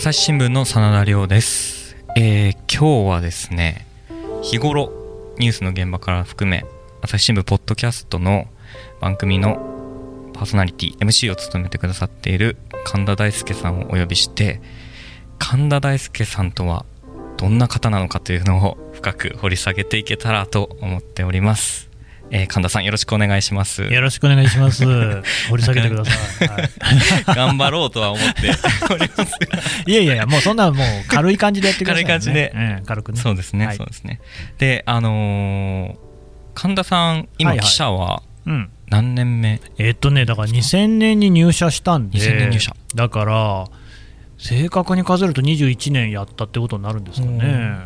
[0.00, 3.86] 朝日新聞の真田亮です、えー今日はですね
[4.40, 6.64] 日頃ニュースの現場から含め
[7.02, 8.46] 朝日新聞ポッドキャストの
[8.98, 14.62] 番組のパーソナリティ MC を務めてくださっている神田大輔さんをお呼びして
[15.38, 16.86] 神田大輔さんとは
[17.36, 21.89] どんな方なのかというのを深く掘り下げていけたらと思っております、
[22.30, 24.84] えー神田さんよろしくお願いしますよろしくお願いします。
[25.50, 26.48] 掘り下げてください。
[26.48, 26.70] はい
[27.36, 28.50] 頑張ろうとは思って
[28.92, 29.38] おります
[29.86, 32.08] いやいやいや、もうそんなもう軽い感じでやってください、ね。
[32.08, 33.20] 軽い感じでええ軽くね。
[33.20, 34.20] そうですね、はいそうですね。
[34.58, 36.10] で、あのー
[36.54, 38.70] 神田さん、今、はいはい記者はうん。
[38.88, 43.64] 何年目、えっとね、だから2000年に入社したんで、2000年入社だから、
[44.36, 47.76] 正確に数えると21年やったってことになるんですかね。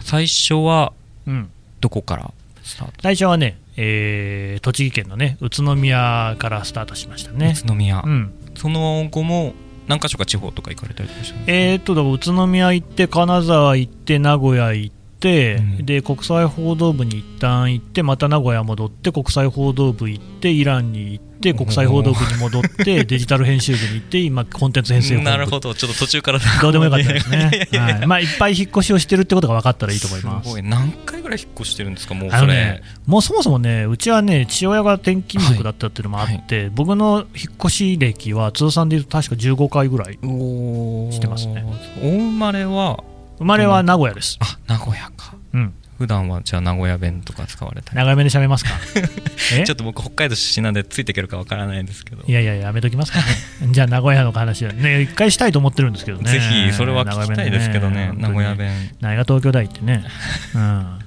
[0.00, 0.92] 最初は
[1.26, 1.50] うん。
[1.80, 2.30] どこから
[2.62, 7.54] スタート、最初はね、えー栃木県のね、宇都宮からスタートしましたね。
[7.56, 8.30] 宇都宮、うん。
[8.54, 9.54] その後も
[9.88, 11.52] 何か所か地方とか行かれたりとかしたんですか？
[11.52, 27.68] えー、っと、だから宇都宮行って、金沢行って、名古屋行って、うんで国際報道部に一旦行って、また名古屋戻って、国際報道部行って、イランに行って、国際報道部に戻って、 デジタル編集部に行って、今、コンテンツ編成なるほど、ちょっと途中からどうでもよかったですね。
[27.78, 30.52] はいまあ、いっぱい引っ越しをしてるってことが分かったらいいと思いますす。
[30.54, 32.52] ごい、何回ぐらい引っ越してるんですか、もうそれ。
[32.54, 40.14] ね、もうそもそもね、うちはね、父親が転勤族だったっていうのもあって、僕の引っ越し歴は通算でいうと確か15回ぐらい。
[40.14, 41.64] してますね。
[42.02, 43.02] お生まれは、
[43.38, 44.36] 生まれは名古屋です。
[44.40, 45.34] あ名古屋か。
[45.54, 45.72] うん。
[45.98, 47.96] 普段はじゃあ名古屋弁とか使われたり？
[47.98, 48.70] 長めで喋りますか？
[49.52, 49.64] え？
[49.64, 52.22] ちょっと僕、北海道出身なんでついていけるかわからないんですけど。
[52.26, 53.24] いやいや、やめときますかね。
[53.72, 56.30] じゃあ、名古屋の話はね、一回したいと思ってるんですけどね。
[56.32, 58.50] ぜひそれは聞きたいですけどね、名古屋。
[58.52, 58.90] 長弁弁。
[59.00, 60.02] 何が東京大ってね、
[60.56, 60.98] うん、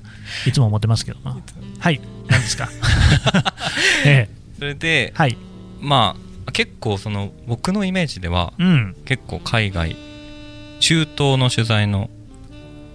[0.47, 1.37] いつも思ってますけどな。
[1.79, 2.69] はい、何ですか？
[4.05, 5.37] ええ、それで、はい、
[5.79, 6.15] ま
[6.47, 9.95] あ、結構その僕のイメージでは、うん、結構海外、
[10.79, 12.09] 中東の取材の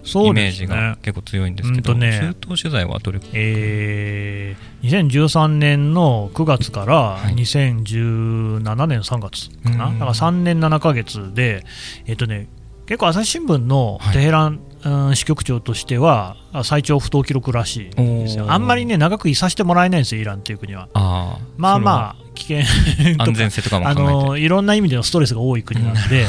[0.05, 0.97] イメージが。
[1.01, 2.19] 結構強いんですけど、うんとね。
[2.19, 3.19] 中東取材はどれ？
[3.19, 7.35] くらいえー、2013年の9月からはい。
[7.35, 9.99] 2017年3月かな、うん。
[9.99, 11.63] だから3年7ヶ月で、
[12.05, 12.47] えっ、とね、
[12.85, 14.13] 結構朝日新聞のはい。
[14.13, 18.51] テヘラン、うん支局長としてはあ最長不当記録らしいんですよ。
[18.51, 20.87] あんまりね長くいさせてもらえないんですよイランっていう国は。
[20.93, 22.59] ああまあまあ危険
[23.19, 24.01] あ安全性とかも考えて。
[24.01, 26.25] あのいろんな意味でのストレスが多い国なんで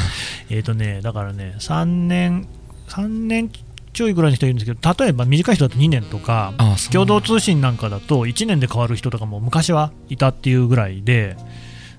[0.51, 2.49] えっとねだからね3年
[2.89, 3.51] 3年
[3.93, 6.53] ちょいぐらいの人いるんですけど例えば短い人だと2年とか
[6.93, 11.37] 共同通信なんかだと1年で変わる人とかも昔はいたっていうぐらいで、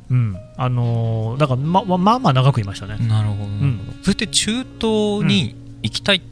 [0.09, 2.97] うんあのーだからまままあまあ長くいましたね。
[3.07, 3.65] なるほど、なるほど。
[3.65, 3.79] ん。
[4.03, 6.30] それって中東に行きたいって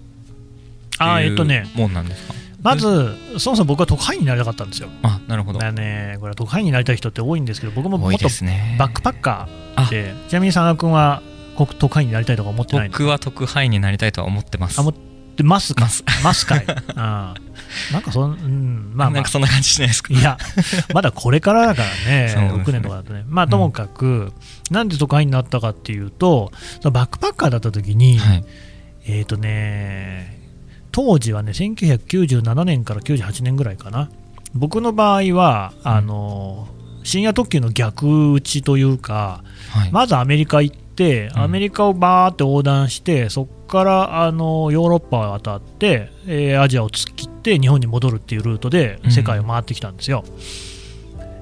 [1.00, 1.66] あーえっとね。
[1.76, 4.90] もんなんですか、まず、そもそも僕は特派員になりたかったんですよ。
[5.04, 5.60] あなるほど。
[5.60, 11.22] ね、これは特派員になりたい人って多いんですけど、僕ももっとバックパッカーで、ちなみに佐賀君は
[11.58, 12.92] 国特派員になりたいとか思ってないの？
[12.92, 14.78] 僕は特派員になりたいとは思ってます。
[14.80, 15.82] あ思ってますか？
[15.86, 16.04] ます。
[16.24, 16.66] ますかい？
[16.68, 16.96] うん
[17.94, 19.26] なんかそん、うん、まあまあ。
[19.26, 20.14] そんな感じしないですか？
[20.14, 20.38] いや、
[20.94, 22.52] まだこれからだからね、 ね。
[22.64, 24.34] 6年とかだとね、まあともかく、
[24.72, 28.44] なんで特派員になったかっていうと、そのバックパッカーだった時に、はい。
[29.06, 30.39] えっ、とね、
[31.02, 34.10] 当時はね、1997年から98年ぐらいかな、
[34.54, 36.68] 僕の場合は、あの
[37.04, 41.42] 深夜特急の逆打ちというか、はい、まずアメリカ行って、うん。
[41.44, 49.12] アメリカをバーって横断して、そこからあのヨーロッパを渡って、えーアジアを突っ切って日本に戻るっていうルートでうん。
[49.12, 50.26] 世界を回ってきたんですよ。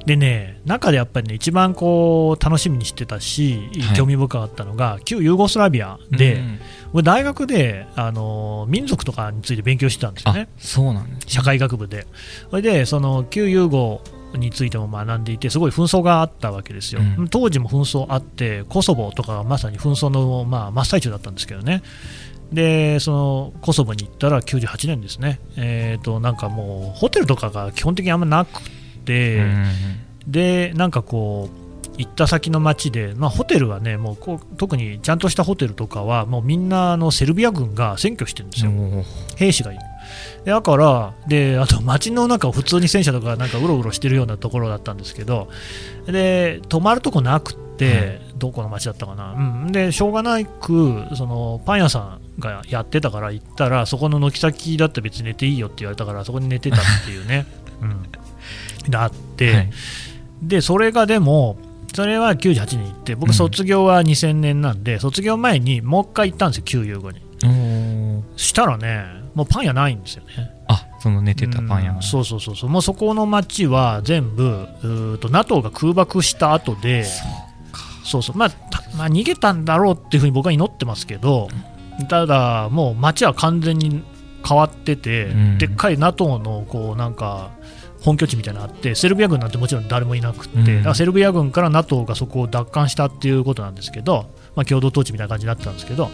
[0.07, 6.59] でね、中でやっぱりね、一番こう楽しみにしてたしはい、興味深かったのが、旧ユーゴスラビアで、うん
[6.93, 10.47] 俺大学であの民族とかについて勉強してたんですよあね。
[10.57, 12.07] そうなんですね社会学部で。
[12.49, 14.01] それで、その旧ユーゴ
[14.37, 17.01] についても学んでいて、すごい紛争があったわけですよ。
[17.17, 21.83] うん当時も紛争あって、コソボとかがまさに紛争の、まあ、真っ最中だったんですけどね。
[22.53, 25.41] で、そのコソボに行ったら98年ですね。
[25.57, 28.61] えっ、と、なんかもう、ホテルとかが基本的にあんまなく
[30.27, 31.67] で、なんかこう、
[31.97, 38.71] 行った先の街で、まあ、ホテルはね、もうこう特にちゃんとしたホテルとかは、もうみんなあのセルビア軍が占拠してるんですよ。
[39.35, 39.81] 兵士がいる。
[40.45, 45.49] でだから、であと街の中を普通に戦車とかなんかうろうろしてるようなところだったんですけど、
[46.05, 49.39] で泊まるとこなくって、どこの街だったかな、う
[49.69, 57.47] ん、でしょうがないくそのパン屋さんがやってたから行ったら、そこの軒先だって別に寝ていいよって言われたから、そこに寝てたっていうね、
[57.81, 58.03] うん、
[58.89, 59.69] があって、はい。
[60.41, 61.57] でそれがでも、
[61.93, 63.33] それは98年行って、僕、うん。
[63.33, 67.21] 卒業は2000年なんで、卒業前にもう一回行ったんですよ、旧優語に。
[67.43, 68.21] おー。
[68.35, 70.51] したらね、もうパン屋ないんですよね。
[70.67, 77.05] あその寝てたパン屋うんそうそうそうそう、もうそこの町は全部、うーと NATO が空爆した後で、
[78.03, 81.49] そうそう、まあ、たまあ、逃げたんだろうっていうふうに僕は祈ってますけど、
[82.09, 84.03] ただ、もう街は完全に
[84.47, 85.57] 変わってて、うん。
[85.57, 87.51] でっかい NATO のこうなんか
[88.01, 90.65] 本拠地みたいなのあって、セルビア軍なんてもちろん誰もいなくって、うん。
[90.65, 96.09] だからセルビア軍から NATO がそこを奪還したっていうことなんですけど、まあ、共同統治みたいな感じになってたんですけど、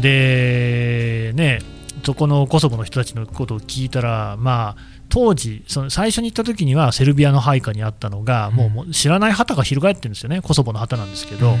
[0.00, 1.60] で、ね、
[2.02, 11.56] そこのコソボの人たちのことを聞いたら、まあ、当時、その最初に行った時にはセルビアの配下にあったのが、もう知らない旗が翻ってるんですよね、コソボの旗なんですけど、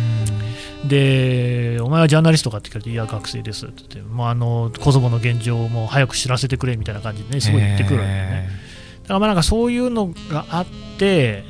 [0.84, 8.73] で、お前はジャーナリストかって聞かれて、いや、学生ですって言って、もうあのコソボの現状をもう早く知らせてくれみたいな感じでね、すごい言ってくるわけよね。
[9.04, 10.66] だからまあなんかそういうのがあっ
[10.98, 11.44] て、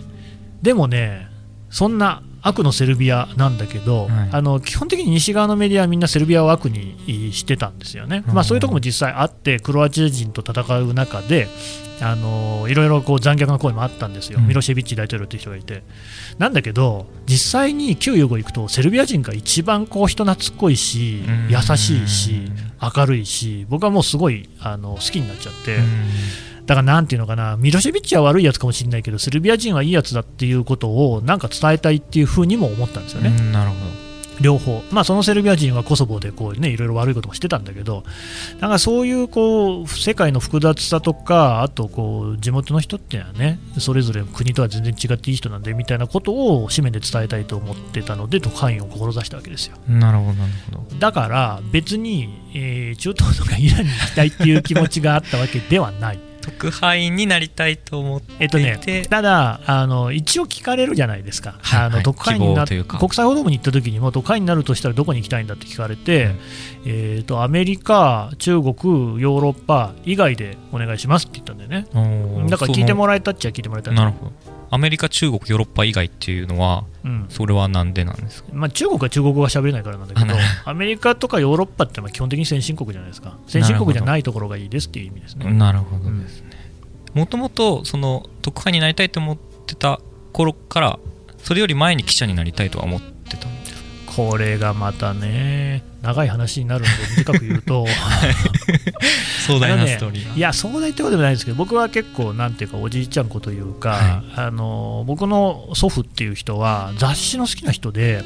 [0.63, 1.29] でもね、
[1.71, 4.29] そんな悪のセルビアなんだけど、はい。
[4.33, 11.49] あの基本的に西側のメディアはみんなセルビアを悪にしてたんですよね、うんまあ、そういうところも実際あって、クロアチア人と戦う中で、
[12.03, 14.49] あのいろいろこう残虐な声もあったんですよ、うん。
[14.49, 15.85] ミロシェビッチ大統領という人がいて。
[16.39, 22.43] なんだけど、実際に旧ユーゴ行くと、セルビア人が一番こう人懐っこいしうん、優しいし、
[22.95, 25.79] 明るいし、僕はもうすごいあの好きになっちゃって。
[26.67, 33.77] だからなんていうのかな、ミロシェビッチは悪いやつかもしれないけど、セルビア人はいいやつだっていうことをなんか伝えたいっていうふうにも思ったんですよね、うんなるほ
[34.41, 38.05] 両方、まあ、そのセルビア人はコソボでこう、ね、いろいろ悪いこともしてたんだけど、
[38.57, 49.77] だからそういうこう世界の複雑さとか、あとこう地元の人っていうのはね、それぞれ国とは全然違っていい人なんでみたいなことを紙面で伝えたいと思ってたので、特派員を志したわけですよ。
[49.89, 50.97] どなるほどなるほど。
[50.99, 56.34] だから別に、えー中東とかイランに行きたいっていう気持ちがあったわけではない。
[56.45, 62.67] 特派員になりたいと思ってえっとねただあの、一応聞かれるじゃないですか、あの特派員にな
[62.99, 66.39] 国際報道部に行った時にも、特派員になるとしたらどこに行きたいんだって聞かれて、うん。
[66.87, 68.75] えー、とアメリカ、中国、
[69.21, 71.87] ヨーロッパ以外でお願いしますって言ったんだよね、
[72.51, 77.27] だから聞いてもらえたっちゃ聞いてもらえたなるほどアメリカ中国ヨーロッパ以外っていうのはうん。
[77.29, 78.49] それはなんでなんですか？
[78.53, 80.35] まあ、中国は中国語が喋れないからなんだけど
[80.65, 85.51] アメリカとかヨーロッパってのは基本的に先進国じゃないですか、先進国じゃないところがいいですっていう意味ですね。
[85.53, 86.51] なるほどですね。
[87.15, 90.01] もともとその特派員になりたいと思ってた
[90.33, 90.99] 頃から
[91.39, 93.75] それより前に記者になりたいとは思ってたんです
[94.07, 94.13] か？
[94.17, 97.85] これがまたね、長い話になるので短く言うと、
[99.47, 100.35] 壮大なストーリーが。
[100.35, 108.25] いや、壮大ってことでもないですけど、僕は結構、なんていうか、おじいちゃん子というか、はあの僕の祖父っていう人は、雑誌の好きな人で、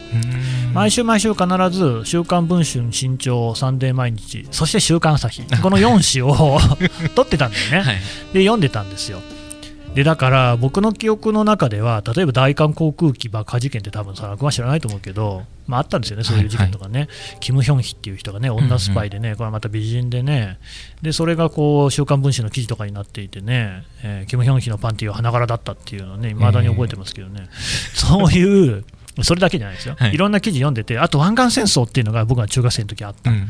[0.72, 6.58] 毎週毎週必ず、週刊文春、新潮、サンデー毎日、そして週刊朝日、この4紙を
[7.14, 7.96] 取ってたんだよね、はい。
[8.32, 9.20] で、読んでたんですよ。
[9.98, 17.08] でだから僕の記憶の中では例えば大韓航空機爆破事件って多分佐野君は知らないと思うけど、まあ、あったんですよね、そういう事件とかね、
[17.40, 20.60] キム・ヒョンヒっていう人がね、女スパイでね、これはまた美人でね、
[21.02, 27.48] でそれがこう週刊文春の記事とかになっていてね、えーキム・ヒョンヒのパンティーは花柄だったっていうのをね、いまだに覚えてますけどね、
[27.92, 28.84] そういう、
[29.22, 30.14] それだけじゃないですよ、はい。
[30.14, 33.32] い、ろんな記事読んでて、あと湾岸戦争っていうのが僕が中学生の時あった。
[33.32, 33.46] うんうん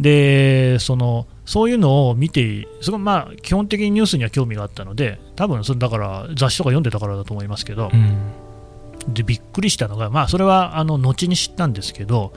[0.00, 9.12] でそのそういうのを見て、すごいまあ基本的にニュースには興味があったので、多分それだから雑誌とか読んでたからだと思いますけどう、ん。
[9.12, 12.32] でびっくりしたのが、まあ、それはあの後に知ったんですけど、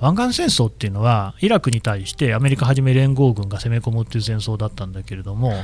[0.00, 5.54] 湾岸戦争っていうのは、イラクに対してアメリカはじめ連合軍が攻め込むっていう戦争だったんだけれども、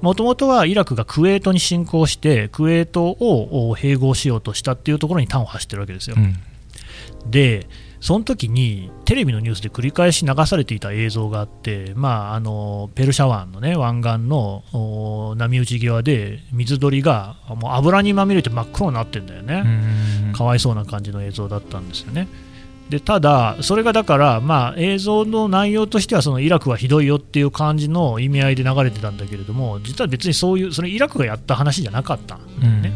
[0.00, 6.16] もともとはイラクがクウェートに侵攻して、クウェートをお併合しようとしたっていうところに端を発してるわけですよ。
[6.18, 6.36] うん。
[7.30, 7.68] で
[8.04, 19.62] その時にテレビのニュースで繰り返し流されていた映像があって、まあ、あのペルシャ湾の、ね、湾岸のお波打ち際で水鳥がもう油にまみれて真っ黒になってんだよね、
[20.26, 22.28] うんかわいそうな感じの映像だったんですよね。
[22.90, 32.92] でただ、それがだから、まあ、映像の内容としてはそのイラクはひどいよっていう感じの意味合いで流れてたんだけれども、実は別にそういう、それイラクがやった話じゃなかったんだよね。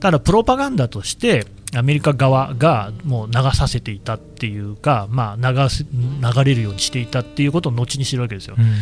[0.00, 8.54] ただ、プロパガンダとして、アメリカ側がもう流させていたっていうか、まあ、流す流れるようにしていたっていうことを後に知るわけですよ。
[8.58, 8.78] うんだか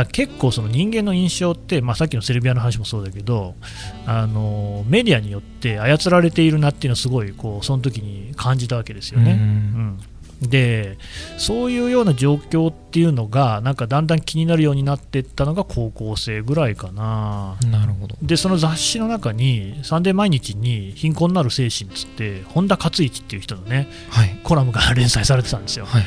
[0.00, 3.54] ら結構その人間の印象って、まあ、さっきのセルビアの話もそうだけど
[4.04, 9.32] あのメディアによって操られているなっていうのをすごいこうその時に感じたわけですよね。
[9.32, 9.98] うんうん
[10.42, 10.98] で
[11.38, 17.56] そういうような状況っていうのがなんかだんだん気になるようになっていったのが高校生ぐらいかな。
[17.70, 18.16] なるほど。
[18.22, 24.38] でその雑誌の中に「サンデー毎日」に「貧困なる精神」っつって本田勝一っていう人のねはい。
[24.42, 26.04] コラムが連載されてたんですよ、はい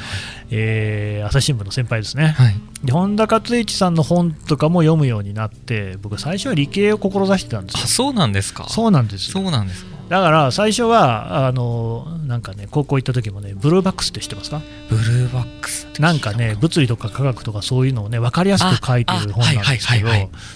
[0.51, 2.29] えー朝日新聞の先輩ですね。
[2.37, 2.55] はい。
[2.83, 7.81] で本田勝一さんの本とかも読むようになって僕最初は理系を志してたんですよ。
[7.83, 8.65] あそうなんですか。
[8.69, 9.89] そうなんですそようなんですか。
[10.09, 14.59] だから最初はあのなんかね高校行った時もねブルーバックスって知ってますか？
[14.89, 20.09] ブルーバックスなんかね物理とか科学とかそういうのをね分かりやすく書いてる本なんですけど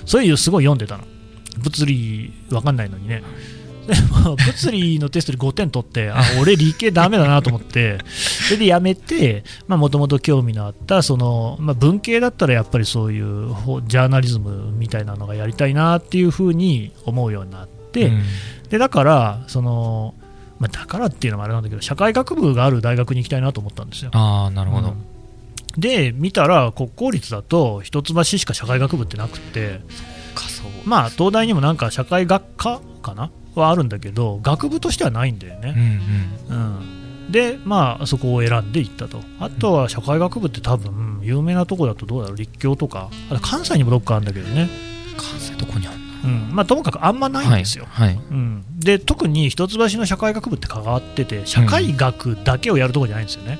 [0.06, 1.04] そういうすごい読んでたの。
[1.58, 3.24] 物理分かんないのにね。
[3.88, 7.98] でも物理のテストで5点取って、あ俺、理系ダメだなと思って、
[8.48, 18.24] それでやめて、もともと興味のあったその、まあ、文系だったらやっぱりそういうほジャーナリズムみたいなのがやりたいなっていうふうに思うようになって、うん。
[18.70, 20.16] でだからその、
[20.60, 24.12] まあ、だからっていうのもあれなんだけど、社会学部がある大学に行きたいなと思ったんですよ。
[24.14, 25.13] ああなるほど、うん
[25.78, 29.82] で見たら国公立だと一橋しか社会学部ってなくて。
[30.86, 33.32] まあ東大にもなんか社会学科かな？
[33.56, 36.02] はあるんだけど学部としてはないんだようんね、
[36.50, 39.22] うん、でまあそこを選んで行ったと。
[39.40, 42.38] あとは社会学部って多分有名なとこだとどうだろう？
[42.38, 43.10] 立教とか。
[43.30, 46.56] あと関西にもどっかあるんだけどね、うん関西どこにあるんだうん。
[46.56, 48.18] まあ、ともかくあんまないんですよ、はい、はい。
[48.32, 53.60] うん、で特に一橋の社会学部って関わってて社会学だけをやるところじゃないんですよね、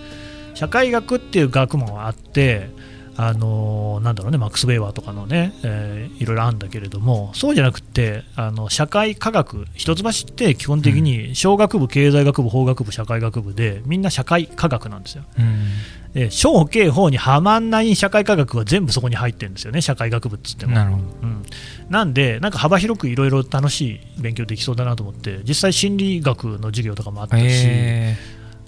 [0.54, 2.70] 社会学っていう学問があって
[3.16, 15.24] あのーなんだろうねマックス・ウェーバーとかのね、えーいろいろあるんだけれどもそうじゃなくてあの社会科学一橋って基本的に小学部経済学部法学部社会学部でみんな社会科学なんですよ。
[15.38, 15.68] うん。
[16.14, 20.74] で小経法にはまんない社会科学は全部そこに入ってるんですよね社会学部っつっても。
[20.74, 21.04] なるほど。
[21.24, 21.44] うん、
[21.90, 28.16] なんで、なんか幅広くいろいろ楽しい勉強できそうだなと思って、実際、心理学の授業とかもあったし、え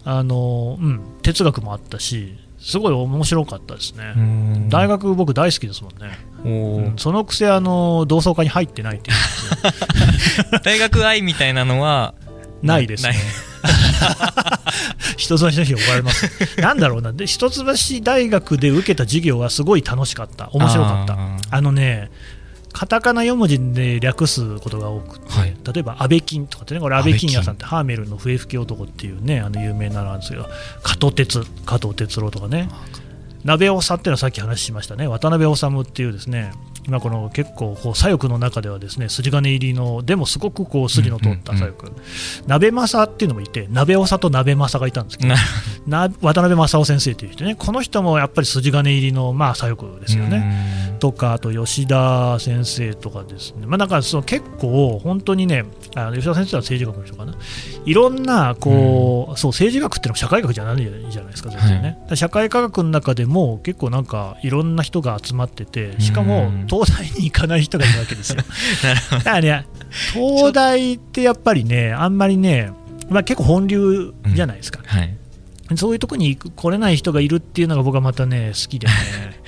[0.06, 4.14] あのうん、哲学もあったし、すごい面白かったですね。
[4.70, 9.18] 大学、僕、大好きですもんね、うんそのくせあの同窓会に入ってないっていう
[10.64, 12.14] 大学愛みたいなのは
[12.62, 13.20] ないですねない。
[15.18, 16.30] 一橋の人に怒られます。
[16.62, 17.64] なんだろうな、で一橋
[18.04, 21.18] 大学で受けた授業はすごい楽しかった、面白かった。
[21.50, 22.12] あのね、
[22.78, 25.56] カタカナ4文字で略すことが多くて、はい。
[25.74, 30.46] 例えば安倍金とかってね、これ安倍金屋さん安ってハーメルの笛吹き男っていうね、あの有名なのなんですけど、
[30.84, 32.68] 加藤哲、加藤哲郎とかね、
[33.46, 36.52] 鍋尾さんっていうのはさっき話しましたね、渡辺治っていうですね、
[36.86, 41.92] 今この結構こう左翼の中ではですね筋金入りのでもすごくこう筋の通った左翼、
[42.46, 45.34] 鍋政っていうのもいて鍋長と鍋政がいたんですけど
[46.22, 47.56] 渡辺正夫先生という人ね。
[47.56, 50.95] この人もやっぱり筋金入りのまあ左翼ですよね。
[51.06, 57.36] ねとかあと吉田先生とかですね、まあ、なんかその結構本当にねあの吉田先生は政治学の人かな。
[57.86, 62.18] いろんなこう、そう政治学っていうのは社会学じゃないじゃないですか全然ね、はい。
[62.18, 68.38] 社会科学の中でも結構なんかいろんな人が集まっててしかもうん東大に行かない人がいるわけですよ。
[69.12, 69.68] だからね
[70.14, 72.72] 東大ってやっぱりねあんまりね
[73.08, 75.16] まあ、結構本流じゃないですか、はい。
[75.76, 78.94] そういうとこに来れない人がいるっていうのが僕はまたね好きでね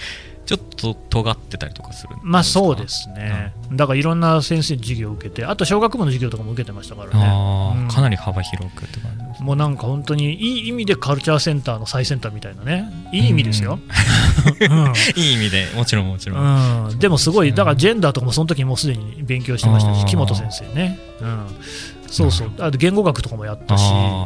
[0.48, 7.88] ちょっと尖ってたりとかするんまあそうですね、だからいろんな先生に授業を受けて、あと小学部の授業とかも受けてましたからね、うん。
[7.90, 13.80] かなり幅広くって感じですもうなんか本当にいい意味でカルチャーセンターの最先端みたいなね、いい意味ですよ。
[15.18, 16.86] いい意味でもちろんもちろん、うん。
[16.88, 21.48] うんでもすごい、だからジェンダーとかもその時にもうすでに勉強してましたし、木本先生ね、うん、
[22.08, 23.84] そうそう、あと言語学とかもやったし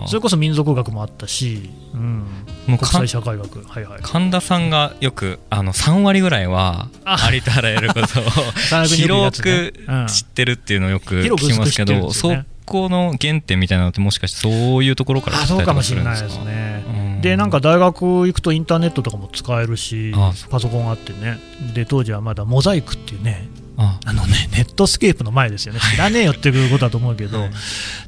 [0.08, 2.26] それこそ民族学もあったし、うん、
[2.68, 4.02] もうか国際社会学、はいはい。
[4.02, 10.08] 神田さんがよくあの3割ぐらいはあありとあらゆることを 広くうん。
[10.08, 12.32] 知ってるっていうのをよく聞きますけど、ねそ
[12.66, 16.86] この原点みたいなのってもしかしてそういうところからあそうかもしれないですね。
[16.88, 17.22] うん。
[17.22, 20.14] でなんか大学行くとインターネットとかも使えるし
[20.50, 21.38] パソコンあってね。
[21.74, 23.50] で当時はまだモザイクっていうね
[23.82, 25.80] ああのねネットスケープの前ですよね。
[25.80, 27.52] 知らねえよっていうことだと思うけど、はい。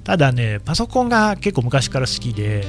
[0.03, 2.65] ただねパソコンが結構昔から好きで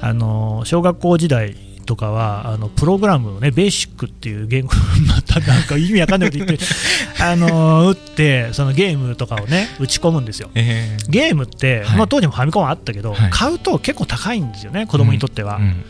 [0.00, 1.56] あの小学校時代
[1.88, 4.72] とかはあのプログラムをねベーシックっていう言語
[5.08, 6.64] またなんか意味わかんないこと言って
[7.18, 10.50] あの打ってそのゲームとかをね打ち込むんですよ。
[10.54, 11.96] えーゲームって、はい。
[11.96, 13.30] まあ、当時もファミコンはあったけど、はい。
[13.30, 15.84] 買うと結構高いんですよね子供にとっては、うんうん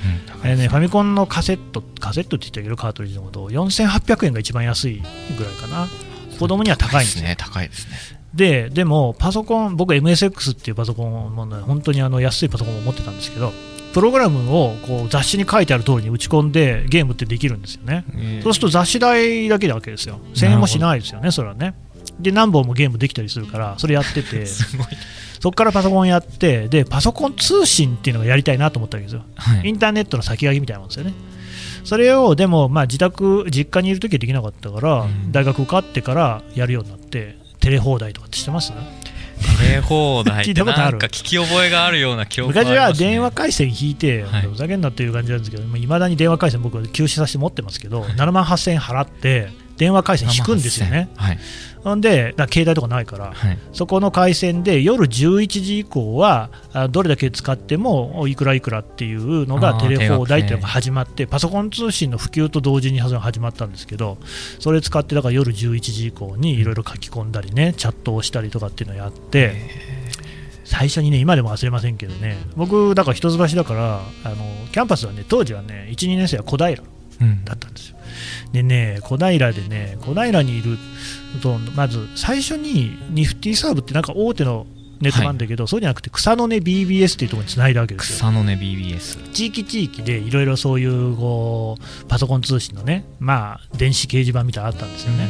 [0.45, 5.03] えーね、ファミコンのカセット、カセットって言ったけど、カートリッジのこと、4800円が一番安い
[5.37, 5.89] ぐらいかな、
[6.39, 7.25] 子供には高いんですよ。
[7.25, 13.53] ね高いですねで、でも、パソコン、僕、MSX っていうパソコンも、ね、本当にあの安いパソコンを持ってたんですけど、
[13.95, 18.05] プログラムをこう雑誌に書いてある通りに打ち込んで、ゲームってできるんですよね。
[18.15, 20.21] えーそうすると雑誌代だけなわけですよ。
[20.35, 21.75] 1000円もしないですよね、それはね。
[22.21, 24.47] で、何本もゲームできたりするから、それやってて、
[25.41, 29.23] そこからパソコンやって、で、パソコン通信っていうのがやりたいなと思ったわけですよ。
[29.37, 31.15] はいインターネットの先駆けみたいなもんですよね。
[31.89, 35.33] それをでも、まあ、自宅、実家にいるときはできなかったから、うん。
[35.33, 38.73] 大学受かってからやるようになって、テレ放題とかって知ってます？
[38.73, 40.93] テレ放題 聞いたことある？
[40.93, 44.43] なんか聞き覚えがあるような記憶があり昔は電話回線引いて、はい。
[44.43, 51.09] ふざけんなっていう感じなんですけど、いまだに電話回線、僕は休止させて持ってますけど、7万8000円払って、電話回線引くんですよね。
[51.17, 51.39] はい
[51.85, 53.59] ほんで、携帯とかないから、はい。
[53.73, 64.19] そこの回線で夜11時以降はあどれだけ使ってもいくらいくらっていうのがテレ放題っていうのが始まってパソコン通信の普及と同時に始まったんですけど
[64.59, 69.55] それ使ってだから夜11時以降にいろいろ書き込んだりねチャットをしたりとかっていうのをやって
[70.65, 76.83] 最初にね、今でも忘れませんけどね、僕、だから一橋だから、あのキャンパスはね、当時はね、1、2年生は小平
[77.21, 77.45] うん。
[77.45, 77.98] だったんですよ。
[78.53, 80.79] でね、小平でね、小平にいる
[81.43, 84.67] と、まず最初にニフティサーブってなんか大手の
[85.01, 88.17] ネットなんだけど、そうじゃなくて草の根 BBS っていうところにつないだわけですよ。
[88.17, 95.29] 草の根 BBS 地域地域でいろいろそういうこうパソコン通信のね、まあ、電子掲示板みたいなのあったんですよね。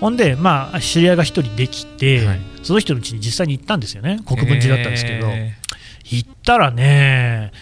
[0.00, 2.40] ほんで、まあ、知り合いが一人できて、はい。
[2.62, 5.54] その人のうちに実際に行ったんですよね、国分寺だったんですけど、え
[6.04, 7.52] 行ったらね、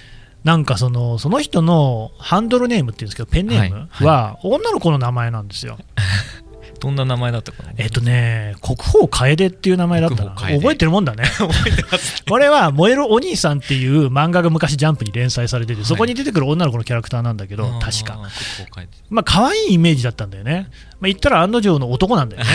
[0.44, 5.78] なんかそのその人のハンドルネームっていうんですけど、ペンネームは女の子の名前なんですよ。
[5.78, 6.42] ー
[6.82, 7.72] どんな名前だったかな？
[7.76, 11.22] えっとね、国宝楓っていう名前だったな、覚えてるもんだね。
[11.38, 18.18] 覚えてます これは燃えるお兄さんっていう漫画が昔、ジャンプに連載されてて、そこに出てくる女の子のキャラクターなんだけど、確か。
[19.10, 20.70] まあ可愛いイメージだったんだよね。
[20.98, 22.50] まあ、言ったら案の定の男なんだよね。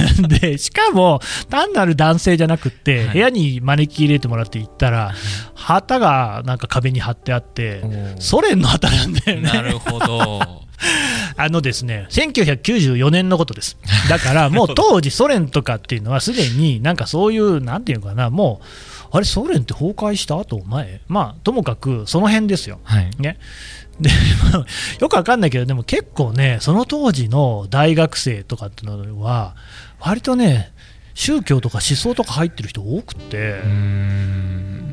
[0.28, 1.20] で、しかも
[1.50, 5.12] 単なる男性じゃなくって、はい部屋に招き入れてもらって行ったら、
[5.54, 7.82] 旗がなんか壁に貼ってあって
[8.18, 9.52] ソ連の旗なんだよね。
[9.52, 10.62] なるほど
[11.36, 13.76] あのですね、1994年のことです。
[14.08, 18.66] だからもう当時ソ連とかっていうのはすでになんかそういう、なんていうのかな、もう、
[19.14, 20.58] あれ、ソ連って崩壊した後？
[20.64, 21.00] 前？
[21.06, 22.80] まあ、ともかくその辺ですよ。
[22.82, 23.38] はいね。
[24.00, 24.10] で、
[24.52, 24.66] まあ
[25.00, 29.54] よくわかんないけど、でも結構ね、その当時の大学生とかっていうのは、
[30.00, 30.72] 割とね、
[31.14, 33.60] 宗教とか思想とか入ってる人多くて、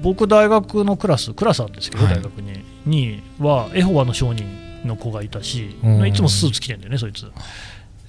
[0.02, 4.46] 僕、大学のクラス、クラスなんですけど、はい大学に、には、エホバの証人
[4.86, 7.26] の子がいたしうん、いつもスーツ着てんだよね、そいつ。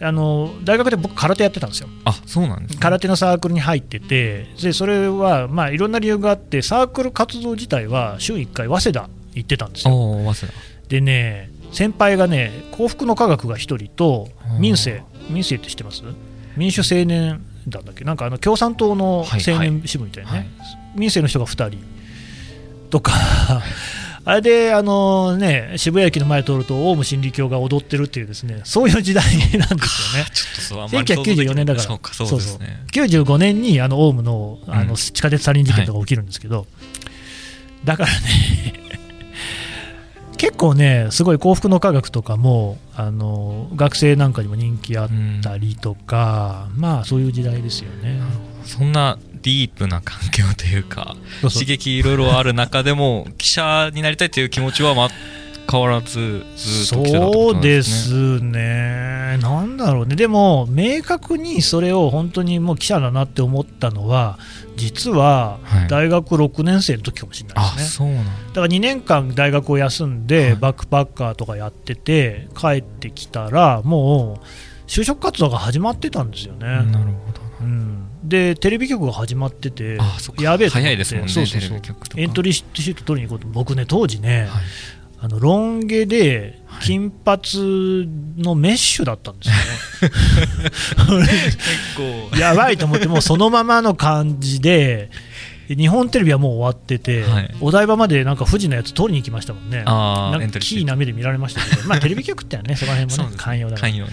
[0.03, 1.89] あの大学で僕、空手やってたんですよ。
[2.07, 2.79] あそうなんですね。
[2.81, 9.93] 空手のサークルに入ってて、でそれはまあいろんな理由があって、サークル活動自体は週1回、早稲田行ってたんですよ。
[9.93, 10.53] 早稲田。
[10.89, 14.29] でね、先輩がね、幸福の科学が1人と
[14.59, 16.03] 民政、民政って知ってます？
[16.57, 20.49] 民主青年団だっけ、なんかあの共産党の青年支部みたいなね、はい。
[20.97, 21.85] 民政の人が2人
[22.89, 23.13] とか、
[24.25, 29.77] あれで、あのね、渋谷駅の前通ると、オウム真理教が踊ってるっていう、ですねそういう時代なんですよね。
[30.33, 31.87] ちょっとそうあんまり想像でき1994年だから。
[31.87, 32.85] そうかそうですね。
[32.93, 34.89] 95年にあのオウムのあうん。
[34.89, 36.67] の地下鉄サリン事件とか起きるんですけど、
[37.85, 38.75] だからね、
[40.37, 45.11] 結構ね、すごい幸福の科学とかもあの学生なんかにも人気あっ
[45.43, 48.21] たりとか、まあそういう時代ですよね。
[48.65, 55.09] そんなディープな環境というか刺激いろいろある中でも記者になりたいという気持ちはま
[55.71, 59.39] 変わらずずっと来てたってことなんそうでですね。
[59.41, 64.39] なんだろうね、でも明確にそれを本当にもう記者だなって思ったのは、
[64.77, 65.89] 実ははい。
[65.89, 68.09] 大学6年生の時かもしれないあですね。
[68.09, 68.55] そうなんだ。
[68.55, 70.57] から2年間大学を休んで、はい。
[70.57, 74.47] バックパッカーとかやってて帰ってきたらもう
[74.89, 79.99] 就職活動が始まってたんですよね、なるほどうん、でテレビ局が始まってて
[80.39, 81.81] やべえ早いですもんねそうそうそう。
[82.17, 83.53] エントリーシート取りに行こうと。
[83.53, 84.63] 僕ね当時ね、はい。
[85.23, 86.85] あのロン毛ではい。
[86.85, 87.43] 金髪
[88.39, 89.49] のメッシュだったんです
[91.11, 91.59] よね、 結
[92.31, 92.37] 構。
[92.39, 95.11] やばいと思ってもうそのままの感じで
[95.77, 97.55] 日本テレビはもう終わってて、はい。
[97.61, 99.85] お台場までなんか富士のやつ取りに行きましたもんね。
[99.87, 103.89] あなんかキーな目で見られましたけど、まあテレビ局ってはね、 そこら辺もね、寛容だから。
[103.89, 104.13] 寛容に。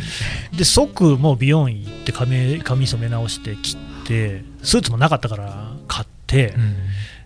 [0.56, 6.76] で、即もう美容院行って髪、髪染め直して切って、スーツもなかったから買って、うん。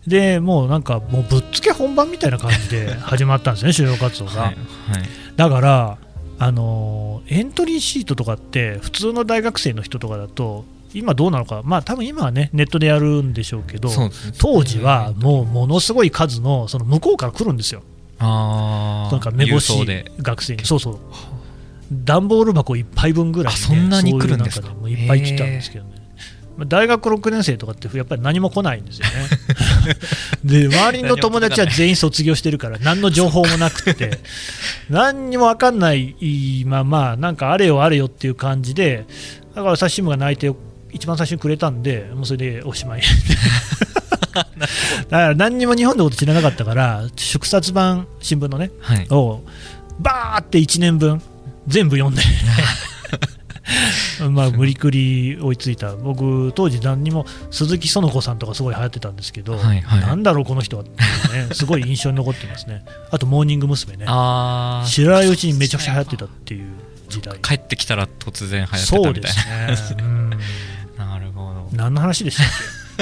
[0.07, 4.41] で、もうなんか、もうぶっつけ本番みたいな感じで 始まったんですね、就職活動が。
[4.41, 4.55] はいはい。
[5.35, 5.97] だから、
[6.39, 14.09] あのーエントリーシートとかって、普通の大学生の人とかだと、今どうなのか、まあ多分今はね、ネットでやるんでしょうけど、ね。
[14.37, 17.83] 当時はもうものすごい数の、その向こうから来るんですよ。
[18.19, 19.85] ああなんか目星
[20.19, 20.99] 学生に、そうそう、
[21.91, 24.67] 段ボール箱1杯分ぐらい、ね、あそんなに来るんですか。
[24.67, 26.00] そういうなんねもういっぱい来たんですけどね。
[26.61, 29.13] まあ大学6年生とかってやっぱり何も来ないんですよね。
[30.45, 34.19] で周りの友達は全員卒業してるから何の情報もなくて。
[34.89, 39.05] 何にも分かんないままなんかあれよあれよっていう感じで
[39.55, 40.57] だから朝日新聞が内定を
[40.91, 43.01] 一番最初にくれたんでもうそれでおしまい。
[44.31, 44.67] だか
[45.09, 49.07] ら何にも日本のこと知らなかったから祝殺版新聞のねはい。
[49.09, 49.41] を
[49.99, 51.21] バーって1年分
[51.67, 52.21] 全部読んで
[54.29, 55.95] まあ無理くり追いついた。
[55.95, 60.01] 僕当時何にも鈴木園子さんとかすごい流行ってたんですけど、はいはい。
[60.01, 62.83] なんだろうこの人はっていうね すごい印象に残ってますね。
[63.09, 63.97] あとモーニング娘。
[63.97, 64.05] ね。
[64.85, 66.65] 知らないうちにめちゃくちゃ流行ってたっていう
[67.09, 67.37] 時代。
[67.41, 70.29] 帰ってきたら突然流行ってたそうみたいですね、うん、
[70.97, 71.69] な なるほど。
[71.73, 72.47] 何の話でしたっ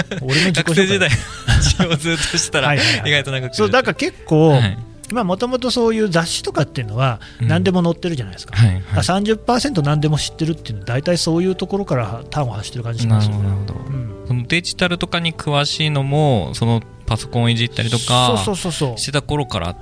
[0.09, 0.15] け？
[0.21, 0.75] 俺の自己紹介。
[0.75, 1.09] 学生時代。
[1.87, 4.77] をずっとしたらはい意外と長くそうだから結構、はい
[5.11, 8.81] もともとそういう雑誌とかっていうのは何でも載ってるじゃないですか、はいはい。
[8.81, 13.43] 30%何でも知ってるっていうのは大体そういうところから端を発してる感じしなますよね。
[13.43, 14.25] なるほどうん。
[14.27, 18.97] そのデジタルとかに詳しいのもそのパソコンをいじったりとかそうそうそうそう。
[18.97, 19.75] してた頃から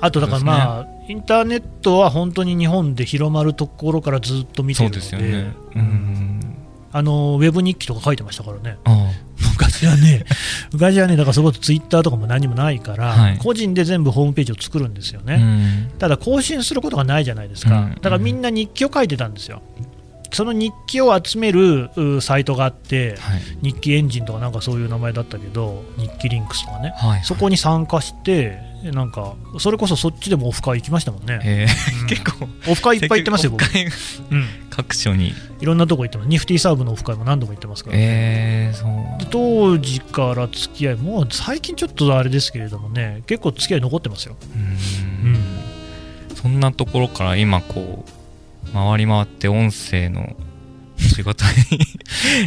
[0.00, 5.00] あとだからまあ、インターネットは本当に日本で広まるところからずっと見てそうるので。
[5.00, 5.52] ですよね。
[5.74, 6.56] うん。
[6.92, 8.78] あのウェブ日記とか書いてましたからね。
[8.84, 9.10] あ
[9.50, 10.24] 昔はね
[10.72, 13.38] 昔はねだからそこツイッターとかも何もないから、はい。
[13.38, 15.98] 個人で全部ホームページを作るんですよあね、うん。
[15.98, 17.94] ただ更新することがないじゃないですか、うん。
[17.94, 19.62] だからみんな日記を書いてたんですよ。
[20.32, 23.40] その日記を集めるうサイトがあってはい。
[23.62, 26.94] 日記エンジンとかなんかそういう名前だったけど日記リンクスとかね。
[26.96, 27.20] はい。
[27.24, 31.66] そこに参加してなんかそれこそそっちでもオフ会行きましたもんね、え
[32.00, 32.06] うん。
[32.06, 32.48] ー結構。
[32.68, 35.34] オフ会いっぱい行ってますよ僕、うん、各所に。
[35.60, 36.28] いろんなとこ行ってます。
[36.28, 39.18] ニフティサーブのオフ会も何度も行ってますから、えー、そう。
[39.18, 44.36] で当時から付き合いもう最近ちょっとあれですけれどもね結構付き合い残ってますよ。
[44.54, 45.36] うん。
[46.34, 48.04] そんなところから今こ
[48.66, 50.36] う回り回って音声の
[50.96, 51.44] 仕事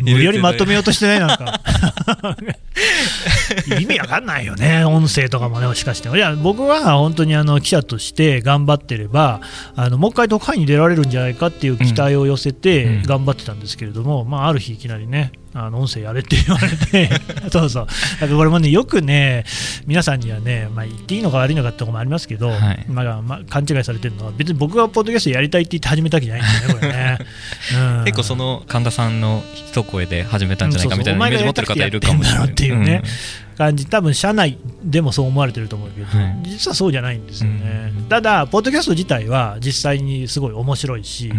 [0.03, 1.61] に無理やりまとめようとしてないなんか
[3.79, 6.09] 意味わかんないよね音声とかもねしかして。
[6.09, 9.41] いや僕は本当にあの記者として頑張ってれば
[9.75, 13.03] あのもう一回特派員に出られるんじゃないかっていう期待を寄せうてん。
[13.03, 17.09] 頑張ってたんですけれども、まあ、ある日いきなりねあの音声やれって言われて。
[17.51, 17.85] そうそう。
[17.85, 19.45] だからこれもねよくね
[19.85, 22.85] 皆さんにはね、まあ、言っていいのか悪いのかってところもありますけど、はい。
[22.89, 27.22] まあまあ、勘違いされてるのは別に僕がポッドキャストやりたいって言って始めたわけじゃないんですよねこれね、うん
[28.03, 32.51] 結構その神田さんの一声で始めたんじゃないかみたいなイメージ持ってる方いるかもしれない。
[32.51, 33.03] っていうね
[33.57, 36.41] 感じ多分社内でもそう思われてると思うけど、はい。
[36.43, 41.31] 実はそうじゃないんですよね、うんただポッドキャスト自体は実際にすごい面白いし、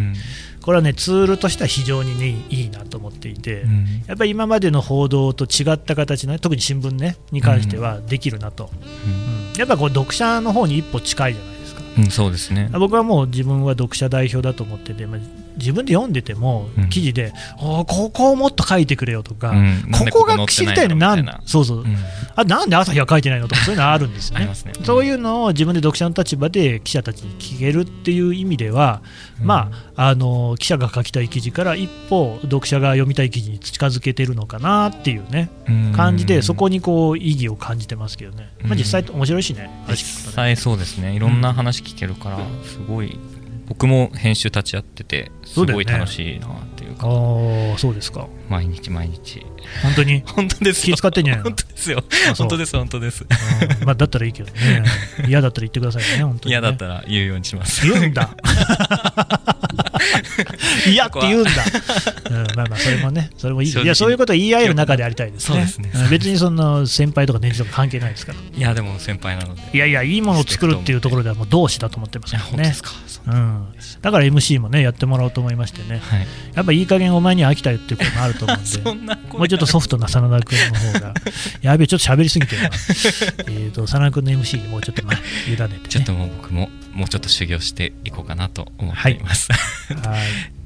[0.62, 3.86] これはねツールとしては非常に、ね、いいなと思っていて、うん。
[4.06, 9.58] やっぱり今までの報道と違った形のね特に新聞ねに関してはできるなと、うん。
[9.58, 11.82] やっぱこう読者の方に一歩近いじゃないですか。
[11.98, 12.70] うんそうですね。
[12.72, 15.20] 僕はもう自分は読者代表だと思ってて、まあ
[15.56, 16.88] 自分で読んでてもうん。
[16.88, 19.82] 記事で、おーここをもっと書いてくれよとか、うん。
[19.90, 20.96] ここが知りたいの？
[20.96, 21.42] なん？
[21.44, 21.96] そうそう、うん。
[22.36, 23.48] あなんで朝日は書いてないの？
[23.48, 24.46] とかそういうのあるんですよね。
[24.46, 24.54] ね。
[24.84, 29.02] そういうのを自分で読者の立場で記者たちに聞けるっていう意味では、
[29.40, 29.46] うん。
[29.46, 35.92] まああの記者が書きたい記事から一歩読者が読みたい記事に近づけてるのかなっていうねうん。
[35.92, 38.78] 感じでそこにこう意義を感じてますけどね、まあ、うん。
[38.78, 41.14] 実際面白いしね、話実際そうですね。
[41.14, 43.18] いろんな話聞けるからすごい
[43.66, 47.06] 僕も編集立ち会っててすごい楽しいなっていうか。
[47.06, 48.26] ああそうですか。
[48.48, 49.40] 毎日毎日。
[49.82, 50.22] 本当に？
[50.28, 50.96] 本当ですよ。
[50.96, 51.50] 気使ってんじゃないの？
[51.50, 52.04] 本当ですよ。
[52.36, 53.24] 本当です本当です。
[53.80, 54.84] うんまあだったらいいけどね。
[55.26, 57.86] 嫌だったら言ってくださいね本当に、ね、嫌だったら言うようにします。
[57.88, 58.30] 言うんだ
[60.86, 61.50] 嫌って言うんだ、
[62.30, 63.70] うん、まあまあそれもねそれもいい。
[63.70, 65.66] いやそういうことを言い合える中でありたいですね。
[65.66, 66.06] そうですね。
[66.06, 68.38] ん別にその先輩とか年次とか関係ないですから。
[68.38, 69.62] いやでも先輩なので。
[69.72, 72.50] いやいやいいものを作るっていうところではもう同志だと思ってますいや か。
[72.52, 72.74] らね
[73.26, 73.66] ううん、
[74.02, 75.98] だから MC もねやってもらおうと思いましてね。
[75.98, 76.26] はい。
[76.54, 78.66] やっぱいい加減お前には飽きたよっていうこともあると思うんで。
[78.68, 81.14] そんなもうちょっとソフトな真田君の方が。
[81.62, 82.70] やべえちょっと喋りすぎてるな。
[83.48, 89.83] えっと真田君の MC にもうちょっとまあ委ねて、ね、ちょっともう僕ももうちょっと修行していこうかなと思っています、はい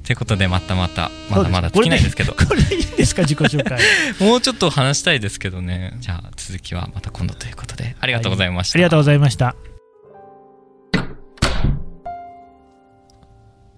[0.04, 0.14] とい。
[0.14, 2.34] うことでまたまたまだまだ尽きないですけど。
[2.34, 3.78] これでいいですか自己紹介。
[4.20, 5.94] もうちょっと話したいですけどね。
[6.00, 9.54] じゃあ続きはまた今度ということでありがとうございました、ありがとうございました。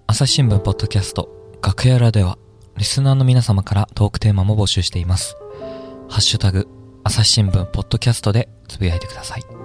[0.07, 1.29] 朝日新聞ポッドキャスト
[1.63, 2.37] 楽屋裏では
[2.77, 5.37] リスナーの皆様からトークテーマも募集しています。
[6.11, 6.67] ハッシュタグ
[7.05, 9.60] 朝日新聞ポッドキャストでつぶやいてください